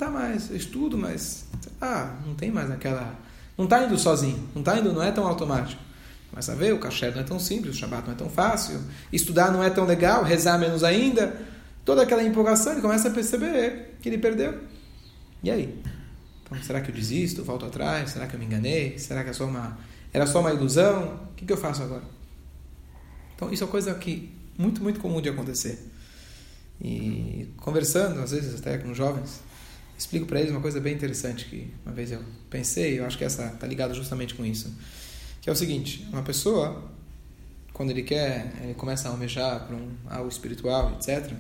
Tá 0.04 0.12
mais, 0.12 0.50
eu 0.50 0.58
estudo, 0.58 0.98
mas 0.98 1.46
ah, 1.80 2.14
não 2.26 2.36
tem 2.36 2.52
mais 2.52 2.70
aquela, 2.70 3.18
não 3.58 3.64
está 3.64 3.86
indo 3.86 3.98
sozinho, 3.98 4.50
não 4.54 4.62
tá 4.62 4.78
indo, 4.78 4.92
não 4.92 5.02
é 5.02 5.14
tão 5.14 5.26
automático. 5.26 5.82
Mas 6.30 6.50
a 6.50 6.56
ver, 6.56 6.74
o 6.74 6.78
cachê 6.78 7.10
não 7.10 7.22
é 7.22 7.24
tão 7.24 7.40
simples, 7.40 7.74
o 7.74 7.80
Shabat 7.80 8.06
não 8.06 8.14
é 8.14 8.18
tão 8.18 8.30
fácil, 8.30 8.82
estudar 9.14 9.50
não 9.50 9.64
é 9.64 9.70
tão 9.70 9.86
legal, 9.86 10.22
rezar 10.26 10.60
menos 10.60 10.84
ainda. 10.84 11.40
Toda 11.86 12.04
aquela 12.04 12.22
empolgação, 12.22 12.74
ele 12.74 12.82
começa 12.82 13.08
a 13.08 13.12
perceber 13.12 13.98
que 14.02 14.10
ele 14.10 14.18
perdeu. 14.18 14.60
E 15.42 15.50
aí? 15.50 15.82
Então, 16.44 16.62
será 16.62 16.82
que 16.82 16.92
eu 16.92 16.96
desisto, 16.96 17.42
volto 17.42 17.66
atrás? 17.66 18.10
Será 18.10 18.28
que 18.28 18.36
eu 18.36 18.40
me 18.42 18.46
enganei? 18.46 19.00
Será 19.00 19.24
que 19.24 19.30
é 19.30 19.34
só 19.34 19.46
uma, 19.46 19.78
era 20.12 20.28
só 20.28 20.42
uma 20.42 20.52
ilusão? 20.52 21.18
O 21.32 21.36
que, 21.38 21.46
que 21.46 21.54
eu 21.54 21.58
faço 21.58 21.82
agora? 21.82 22.04
Então, 23.38 23.54
isso 23.54 23.64
é 23.64 23.68
coisa 23.68 23.94
que 23.94 24.36
muito, 24.58 24.84
muito 24.84 25.00
comum 25.00 25.22
de 25.22 25.30
acontecer. 25.30 25.80
E 26.82 27.48
conversando, 27.56 28.20
às 28.20 28.32
vezes 28.32 28.60
até 28.60 28.78
com 28.78 28.94
jovens, 28.94 29.40
explico 29.98 30.26
para 30.26 30.40
eles 30.40 30.52
uma 30.52 30.62
coisa 30.62 30.80
bem 30.80 30.94
interessante 30.94 31.46
que 31.46 31.74
uma 31.86 31.94
vez 31.94 32.12
eu 32.12 32.22
pensei, 32.50 33.00
eu 33.00 33.06
acho 33.06 33.18
que 33.18 33.24
essa 33.24 33.46
está 33.48 33.68
ligada 33.68 33.94
justamente 33.94 34.34
com 34.34 34.46
isso, 34.46 34.74
que 35.42 35.50
é 35.50 35.54
o 35.54 35.56
seguinte: 35.56 36.08
uma 36.12 36.24
pessoa 36.24 36.92
quando 37.74 37.90
ele 37.90 38.04
quer, 38.04 38.54
ele 38.62 38.76
começa 38.76 39.08
a 39.08 39.12
almejar 39.12 39.66
para 39.66 39.76
um 39.76 39.90
algo 40.10 40.30
espiritual, 40.30 40.94
etc. 40.94 41.34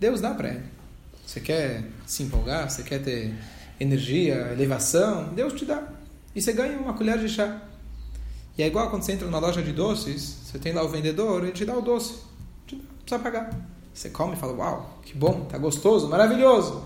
Deus 0.00 0.20
dá 0.20 0.32
para 0.32 0.48
ele. 0.48 0.64
Você 1.26 1.40
quer 1.40 1.84
se 2.06 2.22
empolgar, 2.22 2.70
você 2.70 2.82
quer 2.82 3.02
ter 3.02 3.34
energia, 3.78 4.50
elevação, 4.52 5.32
Deus 5.34 5.52
te 5.52 5.64
dá. 5.64 5.86
E 6.34 6.40
você 6.40 6.52
ganha 6.52 6.78
uma 6.78 6.94
colher 6.94 7.18
de 7.18 7.28
chá. 7.28 7.62
E 8.56 8.62
é 8.62 8.66
igual 8.66 8.88
quando 8.88 9.02
você 9.02 9.12
entra 9.12 9.26
numa 9.26 9.38
loja 9.38 9.62
de 9.62 9.72
doces, 9.72 10.38
você 10.44 10.58
tem 10.58 10.72
lá 10.72 10.82
o 10.82 10.88
vendedor, 10.88 11.42
ele 11.42 11.52
te 11.52 11.64
dá 11.64 11.76
o 11.76 11.82
doce. 11.82 12.14
Te 12.66 12.76
dá, 12.76 12.82
precisa 13.00 13.18
pagar. 13.18 13.50
Você 13.92 14.10
come 14.10 14.34
e 14.34 14.36
fala, 14.36 14.52
uau, 14.54 15.00
que 15.04 15.14
bom, 15.16 15.44
tá 15.44 15.58
gostoso, 15.58 16.08
maravilhoso. 16.08 16.84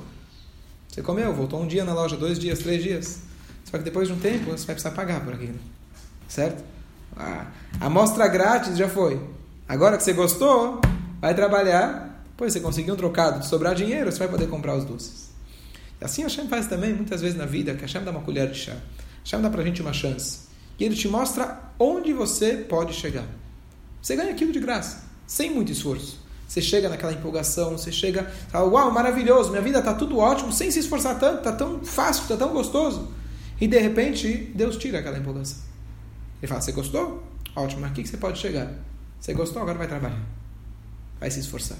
Você 0.99 1.03
comeu, 1.05 1.33
voltou 1.33 1.63
um 1.63 1.67
dia 1.69 1.85
na 1.85 1.95
loja, 1.95 2.17
dois 2.17 2.41
dias, 2.41 2.59
três 2.59 2.83
dias. 2.83 3.21
Só 3.65 3.79
que 3.79 3.85
depois 3.85 4.09
de 4.09 4.15
um 4.15 4.19
tempo 4.19 4.47
você 4.47 4.67
vai 4.67 4.75
precisar 4.75 4.91
pagar 4.91 5.25
por 5.25 5.33
aquilo. 5.33 5.55
Certo? 6.27 6.65
A 7.17 7.47
amostra 7.81 8.27
grátis 8.27 8.77
já 8.77 8.89
foi. 8.89 9.21
Agora 9.69 9.97
que 9.97 10.03
você 10.03 10.13
gostou, 10.13 10.81
vai 11.21 11.37
trabalhar, 11.37 12.21
depois 12.31 12.53
você 12.53 12.59
conseguir 12.59 12.91
um 12.91 12.97
trocado, 12.97 13.47
sobrar 13.47 13.77
dinheiro, 13.77 14.11
você 14.11 14.19
vai 14.19 14.27
poder 14.27 14.49
comprar 14.49 14.75
os 14.75 14.85
doces. 14.85 15.31
E 16.01 16.05
assim 16.05 16.23
Hashem 16.23 16.49
faz 16.49 16.67
também, 16.67 16.93
muitas 16.93 17.21
vezes 17.21 17.39
na 17.39 17.47
vida, 17.47 17.75
que 17.75 17.83
Hashem 17.83 18.03
dá 18.03 18.11
uma 18.11 18.23
colher 18.23 18.51
de 18.51 18.59
chá. 18.59 18.75
Hashem 19.23 19.41
dá 19.41 19.49
pra 19.49 19.63
gente 19.63 19.81
uma 19.81 19.93
chance. 19.93 20.49
E 20.81 20.85
ele 20.85 20.97
te 20.97 21.07
mostra 21.07 21.61
onde 21.79 22.13
você 22.13 22.55
pode 22.55 22.93
chegar. 22.93 23.27
Você 24.03 24.17
ganha 24.17 24.33
aquilo 24.33 24.51
de 24.51 24.59
graça, 24.59 25.05
sem 25.29 25.49
muito 25.49 25.71
esforço. 25.71 26.27
Você 26.49 26.63
chega 26.63 26.89
naquela 26.89 27.13
empolgação, 27.13 27.73
você 27.73 27.93
chega, 27.93 28.25
fala, 28.49 28.67
uau, 28.67 28.91
maravilhoso, 28.91 29.51
minha 29.51 29.61
vida 29.61 29.81
está 29.81 29.93
tudo 29.93 30.17
ótimo, 30.17 30.51
sem 30.51 30.71
se 30.71 30.79
esforçar 30.79 31.19
tanto, 31.19 31.39
está 31.39 31.53
tão 31.53 31.85
fácil, 31.85 32.23
está 32.23 32.39
tão 32.39 32.55
gostoso. 32.55 33.13
E 33.61 33.69
de 33.69 33.79
repente, 33.79 34.51
Deus 34.55 34.79
tira 34.79 35.01
aquela 35.01 35.19
empolgação. 35.19 35.59
Ele 36.41 36.49
fala, 36.49 36.63
você 36.63 36.73
gostou? 36.73 37.23
Ótimo, 37.55 37.85
aqui 37.85 38.03
que 38.03 38.09
você 38.09 38.17
pode 38.17 38.39
chegar. 38.39 38.73
Você 39.21 39.35
gostou, 39.35 39.61
agora 39.61 39.77
vai 39.77 39.87
trabalhar. 39.87 40.23
Vai 41.21 41.31
se 41.31 41.41
esforçar. 41.41 41.77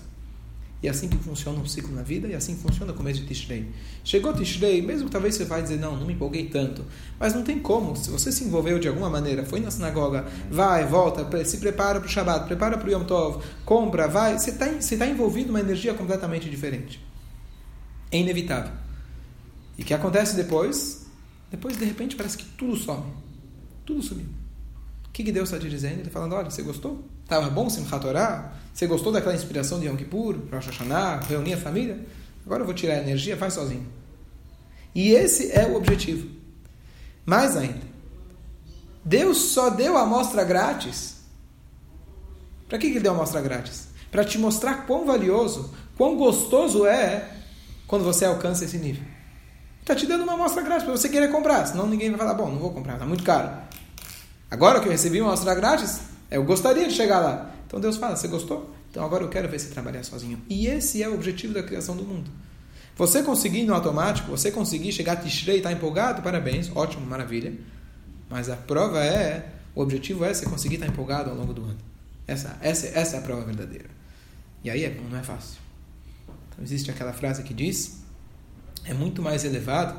E 0.81 0.87
é 0.87 0.91
assim 0.91 1.09
que 1.09 1.17
funciona 1.17 1.59
um 1.59 1.67
ciclo 1.67 1.93
na 1.93 2.03
vida, 2.03 2.29
e 2.29 2.35
é 2.35 2.37
assim 2.37 2.55
funciona 2.57 2.93
o 2.93 2.95
começo 2.95 3.21
de 3.21 3.27
Tishrei. 3.27 3.69
Chegou 4.05 4.33
Tishrei, 4.33 4.81
mesmo 4.81 5.07
que 5.07 5.13
talvez 5.13 5.35
você 5.35 5.45
vai 5.45 5.61
dizer, 5.61 5.79
não, 5.79 5.97
não 5.97 6.07
me 6.07 6.13
empolguei 6.13 6.47
tanto. 6.47 6.85
Mas 7.19 7.35
não 7.35 7.43
tem 7.43 7.59
como. 7.59 7.97
Se 7.97 8.11
você 8.11 8.31
se 8.31 8.45
envolveu 8.45 8.79
de 8.79 8.87
alguma 8.87 9.11
maneira, 9.11 9.45
foi 9.45 9.59
na 9.59 9.73
sinagoga, 9.73 10.27
vai, 10.49 10.87
volta, 10.87 11.27
se 11.45 11.57
prepara 11.57 11.99
para 11.99 12.07
o 12.07 12.11
Shabbat, 12.11 12.47
prepara 12.47 12.79
para 12.79 12.89
o 12.89 12.93
Yom 12.93 13.05
Tov, 13.05 13.45
compra, 13.65 14.07
vai. 14.07 14.39
Você 14.39 14.51
está 14.51 14.67
você 14.67 14.97
tá 14.97 15.07
envolvido 15.07 15.49
numa 15.49 15.61
energia 15.61 15.95
completamente 15.95 16.49
diferente. 16.49 17.05
É 18.13 18.19
inevitável. 18.19 18.73
E 19.77 19.83
o 19.83 19.85
que 19.85 19.93
acontece 19.93 20.37
depois? 20.37 21.07
Depois, 21.51 21.77
de 21.77 21.85
repente, 21.85 22.15
parece 22.15 22.39
que 22.39 22.45
tudo 22.45 22.77
some. 22.77 23.13
Tudo 23.85 24.03
sumiu. 24.03 24.38
O 25.09 25.13
que, 25.13 25.25
que 25.25 25.33
Deus 25.33 25.49
está 25.49 25.61
te 25.61 25.69
dizendo? 25.69 25.95
Ele 25.95 26.03
está 26.03 26.13
falando, 26.13 26.35
olha, 26.35 26.51
você 26.51 26.63
gostou? 26.63 27.05
Estava 27.25 27.51
bom 27.51 27.69
Simchat 27.69 28.01
Torah? 28.01 28.53
Você 28.73 28.87
gostou 28.87 29.13
daquela 29.13 29.35
inspiração 29.35 29.81
de 29.81 29.87
Yom 29.87 29.97
Kippur, 29.97 30.37
Rosh 30.53 30.67
Hashanah, 30.67 31.21
reunir 31.29 31.55
a 31.55 31.59
família? 31.59 32.07
Agora 32.47 32.63
eu 32.63 32.67
vou 32.67 32.75
tirar 32.75 32.95
a 32.95 32.99
energia, 32.99 33.37
faz 33.37 33.55
sozinho. 33.55 33.87
E 34.95 35.11
esse 35.11 35.51
é 35.53 35.67
o 35.67 35.77
objetivo. 35.77 36.29
Mais 37.27 37.57
ainda, 37.57 37.83
Deus 39.05 39.39
só 39.39 39.71
deu 39.71 39.97
a 39.97 40.03
amostra 40.03 40.45
grátis. 40.45 41.17
Para 42.69 42.79
que 42.79 42.87
ele 42.87 43.01
deu 43.01 43.13
a 43.13 43.15
amostra 43.15 43.41
grátis? 43.41 43.89
Para 44.11 44.25
te 44.25 44.39
mostrar 44.39 44.87
quão 44.87 45.05
valioso, 45.05 45.75
quão 45.97 46.17
gostoso 46.17 46.87
é 46.87 47.29
quando 47.87 48.05
você 48.05 48.25
alcança 48.25 48.65
esse 48.65 48.79
nível. 48.79 49.03
Está 49.81 49.95
te 49.95 50.07
dando 50.07 50.25
uma 50.25 50.35
amostra 50.35 50.63
grátis 50.63 50.85
para 50.85 50.97
você 50.97 51.09
querer 51.09 51.31
comprar, 51.31 51.67
senão 51.67 51.87
ninguém 51.87 52.11
vai 52.11 52.19
falar, 52.19 52.35
bom, 52.35 52.51
não 52.51 52.59
vou 52.59 52.73
comprar, 52.73 52.95
está 52.95 53.07
muito 53.07 53.25
caro. 53.25 53.51
Agora 54.51 54.81
que 54.81 54.89
eu 54.89 54.93
recebi 54.93 55.21
uma 55.21 55.29
amostra 55.29 55.55
grátis, 55.55 56.01
eu 56.31 56.43
gostaria 56.45 56.87
de 56.89 56.95
chegar 56.95 57.21
lá. 57.21 57.55
Então 57.67 57.81
Deus 57.81 57.97
fala: 57.97 58.17
Você 58.17 58.29
gostou? 58.29 58.75
Então 58.91 59.05
agora 59.05 59.25
eu 59.25 59.29
quero 59.29 59.49
ver 59.49 59.59
você 59.59 59.69
trabalhar 59.69 60.03
sozinho. 60.03 60.41
E 60.49 60.67
esse 60.67 61.03
é 61.03 61.09
o 61.09 61.15
objetivo 61.15 61.53
da 61.53 61.63
criação 61.63 61.97
do 61.97 62.05
mundo. 62.05 62.31
Você 62.97 63.23
conseguir 63.23 63.63
no 63.65 63.75
automático, 63.75 64.31
você 64.31 64.51
conseguir 64.51 64.91
chegar 64.93 65.13
a 65.13 65.17
Tishrei 65.17 65.57
e 65.57 65.59
estar 65.59 65.71
tá 65.71 65.75
empolgado, 65.77 66.23
parabéns, 66.23 66.71
ótimo, 66.75 67.07
maravilha. 67.07 67.53
Mas 68.29 68.49
a 68.51 68.57
prova 68.57 69.05
é, 69.05 69.53
o 69.75 69.83
objetivo 69.83 70.25
é 70.25 70.35
você 70.35 70.47
conseguir 70.47 70.75
estar 70.75 70.87
tá 70.87 70.93
empolgado 70.93 71.31
ao 71.31 71.37
longo 71.37 71.53
do 71.53 71.63
ano. 71.63 71.79
Essa, 72.27 72.59
essa, 72.61 72.87
essa 72.89 73.17
é 73.17 73.19
a 73.21 73.23
prova 73.23 73.45
verdadeira. 73.45 73.89
E 74.65 74.71
aí 74.71 74.85
é, 74.85 75.01
não 75.11 75.17
é 75.17 75.23
fácil. 75.23 75.61
Então 76.49 76.65
existe 76.65 76.91
aquela 76.91 77.13
frase 77.13 77.43
que 77.43 77.55
diz: 77.55 78.03
é 78.85 78.93
muito 78.93 79.23
mais 79.23 79.45
elevado 79.45 79.99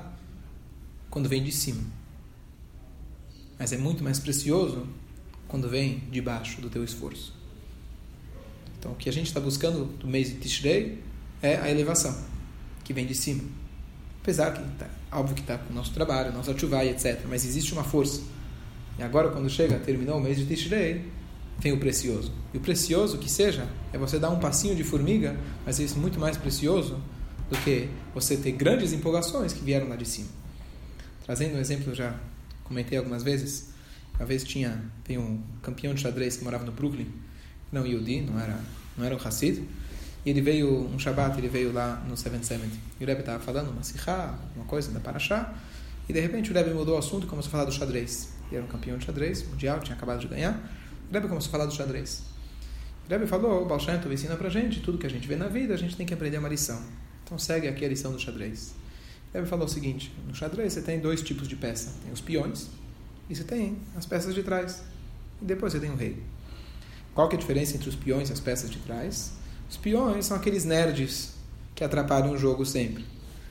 quando 1.09 1.29
vem 1.29 1.43
de 1.43 1.51
cima. 1.51 1.81
Mas 3.59 3.73
é 3.73 3.77
muito 3.77 4.03
mais 4.03 4.17
precioso 4.17 4.87
quando 5.49 5.67
vem 5.67 5.99
de 6.09 6.21
baixo 6.21 6.61
do 6.61 6.69
teu 6.69 6.83
esforço. 6.83 7.37
Então, 8.79 8.93
o 8.93 8.95
que 8.95 9.09
a 9.09 9.13
gente 9.13 9.27
está 9.27 9.41
buscando 9.41 9.85
do 9.97 10.07
mês 10.07 10.29
de 10.29 10.35
Tishrei 10.35 11.03
é 11.41 11.57
a 11.57 11.69
elevação, 11.69 12.17
que 12.85 12.93
vem 12.93 13.05
de 13.05 13.13
cima. 13.13 13.43
Apesar 14.21 14.53
que, 14.53 14.61
tá, 14.77 14.87
óbvio 15.11 15.35
que 15.35 15.41
está 15.41 15.57
com 15.57 15.73
o 15.73 15.75
nosso 15.75 15.91
trabalho, 15.91 16.31
nosso 16.31 16.51
atuvai, 16.51 16.89
etc. 16.89 17.25
Mas 17.27 17.43
existe 17.45 17.73
uma 17.73 17.83
força. 17.83 18.21
E 18.97 19.03
agora, 19.03 19.29
quando 19.29 19.49
chega, 19.49 19.77
terminou 19.79 20.17
o 20.17 20.21
mês 20.21 20.37
de 20.37 20.45
Tishrei, 20.45 21.05
vem 21.59 21.73
o 21.73 21.77
precioso. 21.77 22.31
E 22.53 22.57
o 22.57 22.61
precioso 22.61 23.17
que 23.17 23.29
seja 23.29 23.67
é 23.91 23.97
você 23.97 24.17
dar 24.17 24.29
um 24.29 24.39
passinho 24.39 24.75
de 24.75 24.83
formiga, 24.83 25.37
mas 25.65 25.79
é 25.79 25.83
isso 25.83 25.99
muito 25.99 26.19
mais 26.19 26.37
precioso 26.37 27.01
do 27.49 27.57
que 27.57 27.89
você 28.13 28.37
ter 28.37 28.51
grandes 28.53 28.93
empolgações 28.93 29.51
que 29.51 29.63
vieram 29.63 29.89
lá 29.89 29.95
de 29.95 30.05
cima. 30.05 30.29
Trazendo 31.25 31.57
um 31.57 31.59
exemplo, 31.59 31.93
já 31.93 32.15
comentei 32.69 32.97
algumas 32.97 33.23
vezes, 33.23 33.69
uma 34.15 34.25
vez 34.25 34.45
tinha 34.45 34.81
tem 35.03 35.17
um 35.17 35.41
campeão 35.61 35.93
de 35.93 36.01
xadrez 36.01 36.37
que 36.37 36.43
morava 36.45 36.63
no 36.63 36.71
Brooklyn, 36.71 37.07
não 37.71 37.85
Yudi, 37.85 38.21
não 38.21 38.39
era 38.39 38.57
não 38.97 39.05
era 39.05 39.15
um 39.15 39.17
Hassid, 39.17 39.63
e 40.25 40.29
ele 40.29 40.41
veio 40.41 40.85
um 40.85 40.99
Shabbat, 40.99 41.37
ele 41.37 41.47
veio 41.47 41.71
lá 41.73 42.03
no 42.07 42.15
770. 42.15 42.75
E 42.99 43.03
o 43.03 43.07
Rebbe 43.07 43.21
estava 43.21 43.41
falando 43.41 43.71
uma 43.71 43.81
sikha, 43.83 44.35
uma 44.55 44.65
coisa 44.65 44.91
da 44.91 44.99
Parashá, 44.99 45.53
e 46.07 46.13
de 46.13 46.19
repente 46.19 46.51
o 46.51 46.53
Rebbe 46.53 46.71
mudou 46.71 46.95
o 46.95 46.97
assunto 46.97 47.25
e 47.25 47.29
começou 47.29 47.49
a 47.49 47.51
falar 47.51 47.65
do 47.65 47.71
xadrez. 47.71 48.29
Ele 48.47 48.57
era 48.57 48.65
um 48.65 48.67
campeão 48.67 48.97
de 48.97 49.05
xadrez 49.05 49.47
mundial, 49.47 49.79
tinha 49.79 49.95
acabado 49.95 50.19
de 50.19 50.27
ganhar. 50.27 50.53
O 51.09 51.13
Rebbe 51.13 51.27
começou 51.27 51.49
a 51.49 51.51
falar 51.51 51.65
do 51.65 51.73
xadrez. 51.73 52.23
O 53.07 53.09
Rebbe 53.09 53.25
falou, 53.25 53.63
o 53.63 53.65
Baal 53.65 53.79
Shem 53.79 53.95
ensina 54.11 54.35
pra 54.35 54.49
gente, 54.49 54.81
tudo 54.81 54.97
que 54.97 55.07
a 55.07 55.09
gente 55.09 55.27
vê 55.27 55.35
na 55.35 55.47
vida, 55.47 55.73
a 55.73 55.77
gente 55.77 55.95
tem 55.95 56.05
que 56.05 56.13
aprender 56.13 56.37
uma 56.37 56.49
lição. 56.49 56.79
Então 57.23 57.39
segue 57.39 57.67
aqui 57.67 57.85
a 57.85 57.89
lição 57.89 58.11
do 58.11 58.19
xadrez. 58.19 58.75
O 59.29 59.37
Rebbe 59.37 59.47
falou 59.47 59.65
o 59.65 59.69
seguinte, 59.69 60.11
no 60.27 60.33
xadrez 60.33 60.73
você 60.73 60.81
tem 60.81 60.99
dois 60.99 61.21
tipos 61.21 61.47
de 61.47 61.55
peça. 61.55 61.93
Tem 62.03 62.11
os 62.11 62.21
peões, 62.21 62.67
e 63.29 63.35
você 63.35 63.43
tem 63.43 63.77
as 63.95 64.05
peças 64.05 64.33
de 64.33 64.41
trás. 64.41 64.81
E 65.41 65.45
depois 65.45 65.71
você 65.71 65.79
tem 65.79 65.91
o 65.91 65.95
rei. 65.95 66.21
Qual 67.13 67.29
que 67.29 67.35
é 67.35 67.37
a 67.37 67.39
diferença 67.39 67.75
entre 67.75 67.87
os 67.87 67.95
peões 67.95 68.29
e 68.29 68.33
as 68.33 68.39
peças 68.39 68.69
de 68.69 68.79
trás? 68.79 69.33
Os 69.69 69.77
peões 69.77 70.25
são 70.25 70.35
aqueles 70.35 70.65
nerds 70.65 71.35
que 71.75 71.83
atrapalham 71.83 72.31
o 72.31 72.37
jogo 72.37 72.65
sempre. 72.65 73.05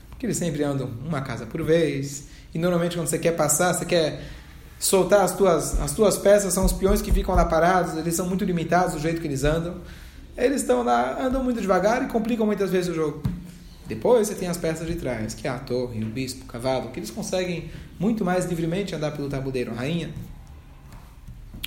Porque 0.09 0.25
eles 0.25 0.35
sempre 0.35 0.63
andam 0.63 0.91
uma 1.05 1.21
casa 1.21 1.45
por 1.45 1.63
vez. 1.63 2.27
E 2.53 2.59
normalmente 2.59 2.97
quando 2.97 3.07
você 3.07 3.17
quer 3.17 3.31
passar, 3.37 3.73
você 3.73 3.85
quer 3.85 4.21
soltar 4.77 5.21
as 5.21 5.35
tuas, 5.35 5.79
as 5.79 5.93
tuas 5.93 6.17
peças, 6.17 6.53
são 6.53 6.65
os 6.65 6.73
peões 6.73 7.01
que 7.01 7.11
ficam 7.11 7.33
lá 7.35 7.45
parados, 7.45 7.95
eles 7.95 8.15
são 8.15 8.25
muito 8.27 8.43
limitados 8.43 8.95
do 8.95 8.99
jeito 8.99 9.21
que 9.21 9.27
eles 9.27 9.45
andam. 9.45 9.77
Eles 10.37 10.61
estão 10.61 10.83
lá, 10.83 11.21
andam 11.21 11.43
muito 11.43 11.61
devagar 11.61 12.03
e 12.03 12.07
complicam 12.07 12.45
muitas 12.45 12.69
vezes 12.69 12.89
o 12.91 12.93
jogo. 12.93 13.23
Depois 13.89 14.27
você 14.27 14.35
tem 14.35 14.47
as 14.47 14.55
peças 14.55 14.85
de 14.85 14.93
trás, 14.93 15.33
que 15.33 15.47
é 15.47 15.49
a 15.49 15.57
torre, 15.57 16.03
o 16.03 16.05
bispo, 16.05 16.43
o 16.43 16.47
cavalo, 16.47 16.91
que 16.91 16.99
eles 16.99 17.09
conseguem 17.09 17.71
muito 17.97 18.23
mais 18.23 18.45
livremente 18.45 18.93
andar 18.93 19.09
pelo 19.13 19.27
tabuleiro. 19.27 19.71
A 19.71 19.73
rainha. 19.77 20.13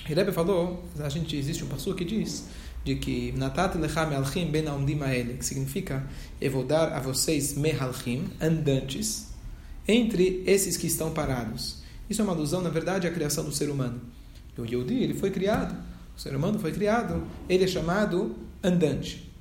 E 0.08 0.14
Rebbe 0.14 0.30
falou, 0.30 0.84
a 1.00 1.08
gente 1.08 1.36
existe 1.36 1.64
um 1.64 1.66
passo 1.66 1.92
que 1.96 2.04
diz 2.04 2.44
de 2.84 2.94
que 2.94 3.32
Natat 3.32 3.76
lechem 3.76 4.14
alchim 4.14 4.46
ben 4.52 4.66
que 5.36 5.44
significa 5.44 6.06
eu 6.40 6.52
vou 6.52 6.64
dar 6.64 6.92
a 6.92 7.00
vocês 7.00 7.56
mehalchim, 7.56 8.30
andantes, 8.40 9.32
entre 9.88 10.44
esses 10.46 10.76
que 10.76 10.86
estão 10.86 11.10
parados. 11.10 11.82
Isso 12.08 12.20
é 12.20 12.24
uma 12.24 12.34
alusão, 12.34 12.62
na 12.62 12.70
verdade, 12.70 13.08
à 13.08 13.10
criação 13.10 13.44
do 13.44 13.50
ser 13.50 13.68
humano. 13.68 14.00
O 14.56 14.64
Yehudi, 14.64 15.02
ele 15.02 15.14
foi 15.14 15.32
criado, 15.32 15.74
o 16.16 16.20
ser 16.20 16.36
humano 16.36 16.60
foi 16.60 16.70
criado, 16.70 17.24
ele 17.48 17.64
é 17.64 17.66
chamado 17.66 18.36
andante 18.62 19.31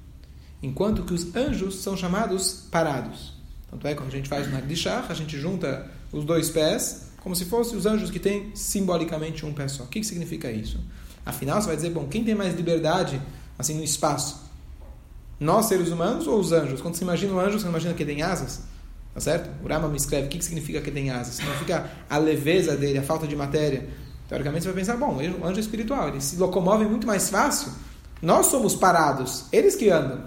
enquanto 0.61 1.03
que 1.03 1.13
os 1.13 1.35
anjos 1.35 1.81
são 1.81 1.97
chamados 1.97 2.67
parados. 2.71 3.33
Tanto 3.69 3.87
é 3.87 3.91
que 3.91 3.97
quando 3.97 4.09
a 4.09 4.15
gente 4.15 4.29
faz 4.29 4.47
o 4.47 4.49
Nagdishach, 4.49 5.11
a 5.11 5.15
gente 5.15 5.37
junta 5.39 5.89
os 6.11 6.25
dois 6.25 6.49
pés, 6.49 7.07
como 7.21 7.35
se 7.35 7.45
fossem 7.45 7.77
os 7.77 7.85
anjos 7.85 8.11
que 8.11 8.19
têm 8.19 8.51
simbolicamente 8.55 9.45
um 9.45 9.53
pé 9.53 9.67
só. 9.67 9.83
O 9.83 9.87
que, 9.87 9.99
que 9.99 10.05
significa 10.05 10.51
isso? 10.51 10.79
Afinal, 11.25 11.61
você 11.61 11.67
vai 11.67 11.75
dizer, 11.75 11.91
bom, 11.91 12.07
quem 12.07 12.23
tem 12.23 12.35
mais 12.35 12.53
liberdade 12.55 13.21
assim 13.57 13.75
no 13.75 13.83
espaço? 13.83 14.41
Nós, 15.39 15.67
seres 15.67 15.89
humanos, 15.89 16.27
ou 16.27 16.39
os 16.39 16.51
anjos? 16.51 16.81
Quando 16.81 16.95
você 16.95 17.03
imagina 17.03 17.33
um 17.33 17.39
anjo, 17.39 17.59
você 17.59 17.67
imagina 17.67 17.93
que 17.93 18.05
tem 18.05 18.21
asas? 18.21 18.61
Tá 19.13 19.19
certo? 19.19 19.49
O 19.63 19.67
Rama 19.67 19.87
me 19.87 19.97
escreve, 19.97 20.27
o 20.27 20.29
que, 20.29 20.37
que 20.37 20.45
significa 20.45 20.81
que 20.81 20.91
tem 20.91 21.09
asas? 21.09 21.35
Significa 21.35 21.89
a 22.09 22.17
leveza 22.17 22.75
dele, 22.75 22.97
a 22.97 23.03
falta 23.03 23.27
de 23.27 23.35
matéria. 23.35 23.87
Teoricamente, 24.27 24.63
você 24.63 24.69
vai 24.69 24.79
pensar, 24.79 24.97
bom, 24.97 25.17
o 25.17 25.45
anjo 25.45 25.57
é 25.57 25.59
espiritual, 25.59 26.09
eles 26.09 26.23
se 26.23 26.37
locomovem 26.37 26.87
muito 26.87 27.05
mais 27.05 27.29
fácil. 27.29 27.71
Nós 28.21 28.47
somos 28.47 28.75
parados, 28.75 29.45
eles 29.51 29.75
que 29.75 29.89
andam. 29.89 30.23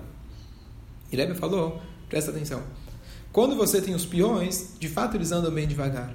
E 1.12 1.34
falou, 1.34 1.80
presta 2.08 2.30
atenção. 2.30 2.62
Quando 3.32 3.56
você 3.56 3.80
tem 3.80 3.94
os 3.94 4.06
peões, 4.06 4.75
de 4.78 4.88
fato 4.88 5.16
eles 5.16 5.32
andam 5.32 5.52
bem 5.52 5.66
devagar. 5.66 6.14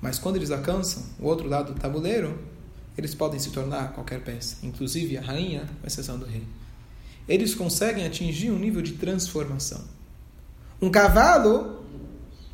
Mas 0.00 0.18
quando 0.18 0.36
eles 0.36 0.50
alcançam 0.50 1.02
o 1.18 1.26
outro 1.26 1.48
lado 1.48 1.74
do 1.74 1.80
tabuleiro, 1.80 2.38
eles 2.96 3.14
podem 3.14 3.38
se 3.38 3.50
tornar 3.50 3.92
qualquer 3.92 4.22
peça, 4.22 4.56
inclusive 4.62 5.18
a 5.18 5.20
rainha, 5.20 5.68
com 5.80 5.86
exceção 5.86 6.18
do 6.18 6.24
rei. 6.24 6.42
Eles 7.28 7.54
conseguem 7.54 8.06
atingir 8.06 8.50
um 8.50 8.58
nível 8.58 8.80
de 8.80 8.92
transformação. 8.92 9.82
Um 10.80 10.90
cavalo, 10.90 11.84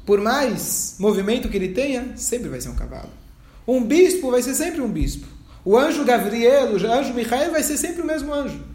por 0.06 0.20
mais 0.20 0.96
movimento 0.99 1.49
que 1.49 1.56
ele 1.56 1.68
tenha, 1.68 2.16
sempre 2.16 2.49
vai 2.49 2.61
ser 2.61 2.70
um 2.70 2.75
cavalo. 2.75 3.11
Um 3.66 3.84
bispo 3.84 4.30
vai 4.30 4.42
ser 4.42 4.54
sempre 4.54 4.80
um 4.80 4.90
bispo. 4.90 5.26
O 5.64 5.76
anjo 5.76 6.04
Gabriel, 6.04 6.72
o 6.72 6.92
anjo 6.92 7.14
Michael 7.14 7.52
vai 7.52 7.62
ser 7.62 7.76
sempre 7.76 8.02
o 8.02 8.06
mesmo 8.06 8.32
anjo. 8.32 8.72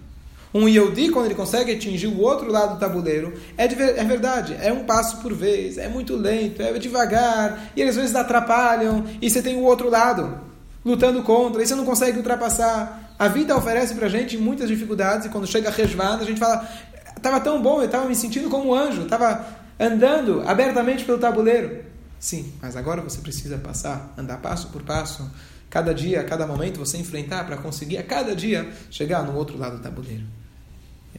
Um 0.53 0.67
Yehudi, 0.67 1.09
quando 1.09 1.25
ele 1.25 1.35
consegue 1.35 1.73
atingir 1.73 2.07
o 2.07 2.19
outro 2.19 2.51
lado 2.51 2.75
do 2.75 2.79
tabuleiro, 2.79 3.33
é, 3.57 3.67
de, 3.67 3.81
é 3.81 4.03
verdade, 4.03 4.55
é 4.61 4.71
um 4.71 4.85
passo 4.85 5.17
por 5.17 5.33
vez, 5.33 5.77
é 5.77 5.87
muito 5.87 6.15
lento, 6.15 6.61
é 6.61 6.71
devagar, 6.79 7.71
e 7.75 7.83
às 7.83 7.95
vezes 7.95 8.15
atrapalham, 8.15 9.05
e 9.21 9.29
você 9.29 9.41
tem 9.41 9.57
o 9.57 9.63
outro 9.63 9.89
lado 9.89 10.39
lutando 10.85 11.21
contra, 11.21 11.61
e 11.61 11.67
você 11.67 11.75
não 11.75 11.85
consegue 11.85 12.17
ultrapassar. 12.17 13.13
A 13.19 13.27
vida 13.27 13.55
oferece 13.57 13.95
para 13.95 14.05
a 14.05 14.09
gente 14.09 14.37
muitas 14.37 14.69
dificuldades 14.69 15.25
e 15.25 15.29
quando 15.29 15.47
chega 15.47 15.69
a 15.69 15.71
resvada, 15.71 16.23
a 16.23 16.25
gente 16.25 16.39
fala: 16.39 16.67
estava 17.15 17.39
tão 17.39 17.61
bom, 17.61 17.79
eu 17.79 17.85
estava 17.85 18.05
me 18.05 18.15
sentindo 18.15 18.49
como 18.49 18.69
um 18.69 18.75
anjo, 18.75 19.01
estava 19.01 19.45
andando 19.79 20.43
abertamente 20.47 21.03
pelo 21.03 21.17
tabuleiro. 21.17 21.83
Sim, 22.19 22.53
mas 22.61 22.75
agora 22.75 23.01
você 23.01 23.19
precisa 23.21 23.57
passar, 23.57 24.13
andar 24.17 24.37
passo 24.37 24.69
por 24.69 24.81
passo, 24.83 25.29
cada 25.69 25.93
dia, 25.93 26.21
a 26.21 26.23
cada 26.23 26.47
momento 26.47 26.79
você 26.79 26.97
enfrentar 26.97 27.45
para 27.45 27.57
conseguir 27.57 27.97
a 27.97 28.03
cada 28.03 28.35
dia 28.35 28.71
chegar 28.89 29.23
no 29.23 29.35
outro 29.35 29.57
lado 29.57 29.77
do 29.77 29.83
tabuleiro. 29.83 30.23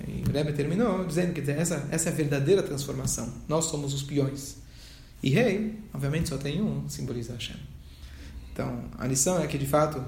E 0.07 0.29
o 0.29 0.33
Rebbe 0.33 0.53
terminou 0.53 1.05
dizendo 1.05 1.33
que 1.33 1.51
essa, 1.51 1.87
essa 1.91 2.09
é 2.09 2.13
a 2.13 2.15
verdadeira 2.15 2.63
transformação. 2.63 3.33
Nós 3.49 3.65
somos 3.65 3.93
os 3.93 4.03
peões. 4.03 4.57
E 5.23 5.31
rei, 5.31 5.75
obviamente, 5.93 6.29
só 6.29 6.37
tem 6.37 6.63
um, 6.63 6.89
simboliza 6.89 7.33
Hashem. 7.33 7.57
Então, 8.53 8.85
a 8.97 9.07
lição 9.07 9.43
é 9.43 9.47
que, 9.47 9.59
de 9.59 9.67
fato, 9.67 10.03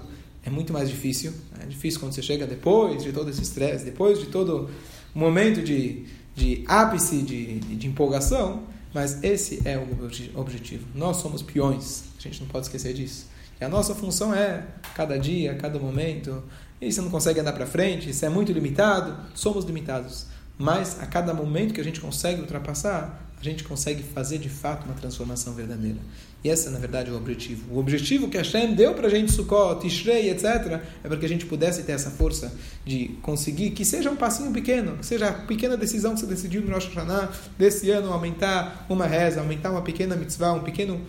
é 0.44 0.50
muito 0.50 0.72
mais 0.72 0.88
difícil. 0.88 1.32
É 1.60 1.66
difícil 1.66 2.00
quando 2.00 2.12
você 2.12 2.22
chega 2.22 2.46
depois 2.46 3.02
de 3.02 3.12
todo 3.12 3.30
esse 3.30 3.42
estresse, 3.42 3.84
depois 3.84 4.18
de 4.18 4.26
todo 4.26 4.70
momento 5.14 5.62
de, 5.62 6.04
de 6.36 6.64
ápice 6.66 7.22
de, 7.22 7.58
de 7.58 7.86
empolgação, 7.86 8.62
mas 8.94 9.22
esse 9.22 9.60
é 9.64 9.76
o 9.78 10.40
objetivo. 10.40 10.86
Nós 10.94 11.18
somos 11.18 11.42
peões, 11.42 12.04
a 12.18 12.22
gente 12.22 12.40
não 12.40 12.48
pode 12.48 12.66
esquecer 12.66 12.94
disso. 12.94 13.26
E 13.60 13.64
a 13.64 13.68
nossa 13.68 13.94
função 13.94 14.34
é, 14.34 14.66
cada 14.94 15.18
dia, 15.18 15.54
cada 15.54 15.78
momento, 15.78 16.42
e 16.80 16.90
você 16.90 17.00
não 17.00 17.10
consegue 17.10 17.40
andar 17.40 17.52
para 17.52 17.66
frente, 17.66 18.10
isso 18.10 18.24
é 18.24 18.28
muito 18.28 18.52
limitado, 18.52 19.16
somos 19.34 19.64
limitados. 19.64 20.26
Mas 20.58 21.00
a 21.00 21.06
cada 21.06 21.32
momento 21.32 21.74
que 21.74 21.80
a 21.80 21.84
gente 21.84 22.00
consegue 22.00 22.40
ultrapassar, 22.40 23.30
a 23.40 23.42
gente 23.42 23.64
consegue 23.64 24.02
fazer 24.02 24.38
de 24.38 24.50
fato 24.50 24.84
uma 24.84 24.94
transformação 24.94 25.54
verdadeira. 25.54 25.98
E 26.44 26.48
esse, 26.48 26.68
na 26.70 26.78
verdade, 26.78 27.10
é 27.10 27.12
o 27.12 27.16
objetivo. 27.16 27.74
O 27.74 27.78
objetivo 27.78 28.28
que 28.28 28.36
Hashem 28.36 28.74
deu 28.74 28.94
para 28.94 29.06
a 29.06 29.10
gente, 29.10 29.32
Sukkot, 29.32 29.80
Tishrei, 29.80 30.30
etc., 30.30 30.80
é 31.02 31.08
para 31.08 31.16
que 31.16 31.24
a 31.24 31.28
gente 31.28 31.46
pudesse 31.46 31.82
ter 31.82 31.92
essa 31.92 32.10
força 32.10 32.52
de 32.84 33.08
conseguir, 33.22 33.70
que 33.70 33.84
seja 33.84 34.10
um 34.10 34.16
passinho 34.16 34.50
pequeno, 34.50 34.98
que 34.98 35.06
seja 35.06 35.28
a 35.28 35.32
pequena 35.32 35.76
decisão 35.76 36.14
que 36.14 36.20
você 36.20 36.26
decidiu 36.26 36.62
no 36.62 36.72
Rosh 36.72 36.86
Hashanah, 36.86 37.30
desse 37.58 37.90
ano, 37.90 38.12
aumentar 38.12 38.86
uma 38.88 39.06
reza, 39.06 39.40
aumentar 39.40 39.70
uma 39.70 39.82
pequena 39.82 40.16
mitzvah, 40.16 40.52
um 40.52 40.62
pequeno 40.62 41.00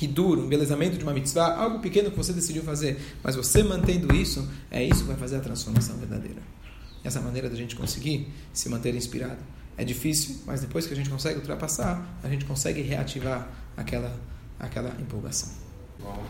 hidur, 0.00 0.38
um 0.38 0.44
embelezamento 0.44 0.96
de 0.96 1.04
uma 1.04 1.12
mitzvah, 1.12 1.54
algo 1.56 1.80
pequeno 1.80 2.10
que 2.10 2.16
você 2.16 2.32
decidiu 2.32 2.62
fazer, 2.62 3.00
mas 3.22 3.36
você 3.36 3.62
mantendo 3.62 4.14
isso, 4.14 4.48
é 4.70 4.82
isso 4.82 5.02
que 5.02 5.08
vai 5.08 5.16
fazer 5.16 5.36
a 5.36 5.40
transformação 5.40 5.96
verdadeira. 5.96 6.40
Essa 7.02 7.20
maneira 7.20 7.48
da 7.48 7.56
gente 7.56 7.76
conseguir 7.76 8.32
se 8.52 8.68
manter 8.68 8.94
inspirado. 8.94 9.38
É 9.76 9.84
difícil, 9.84 10.40
mas 10.46 10.60
depois 10.60 10.86
que 10.86 10.92
a 10.92 10.96
gente 10.96 11.08
consegue 11.08 11.38
ultrapassar, 11.38 12.18
a 12.22 12.28
gente 12.28 12.44
consegue 12.44 12.82
reativar 12.82 13.48
aquela, 13.76 14.14
aquela 14.58 14.90
empolgação. 15.00 15.50
Bom, 15.98 16.22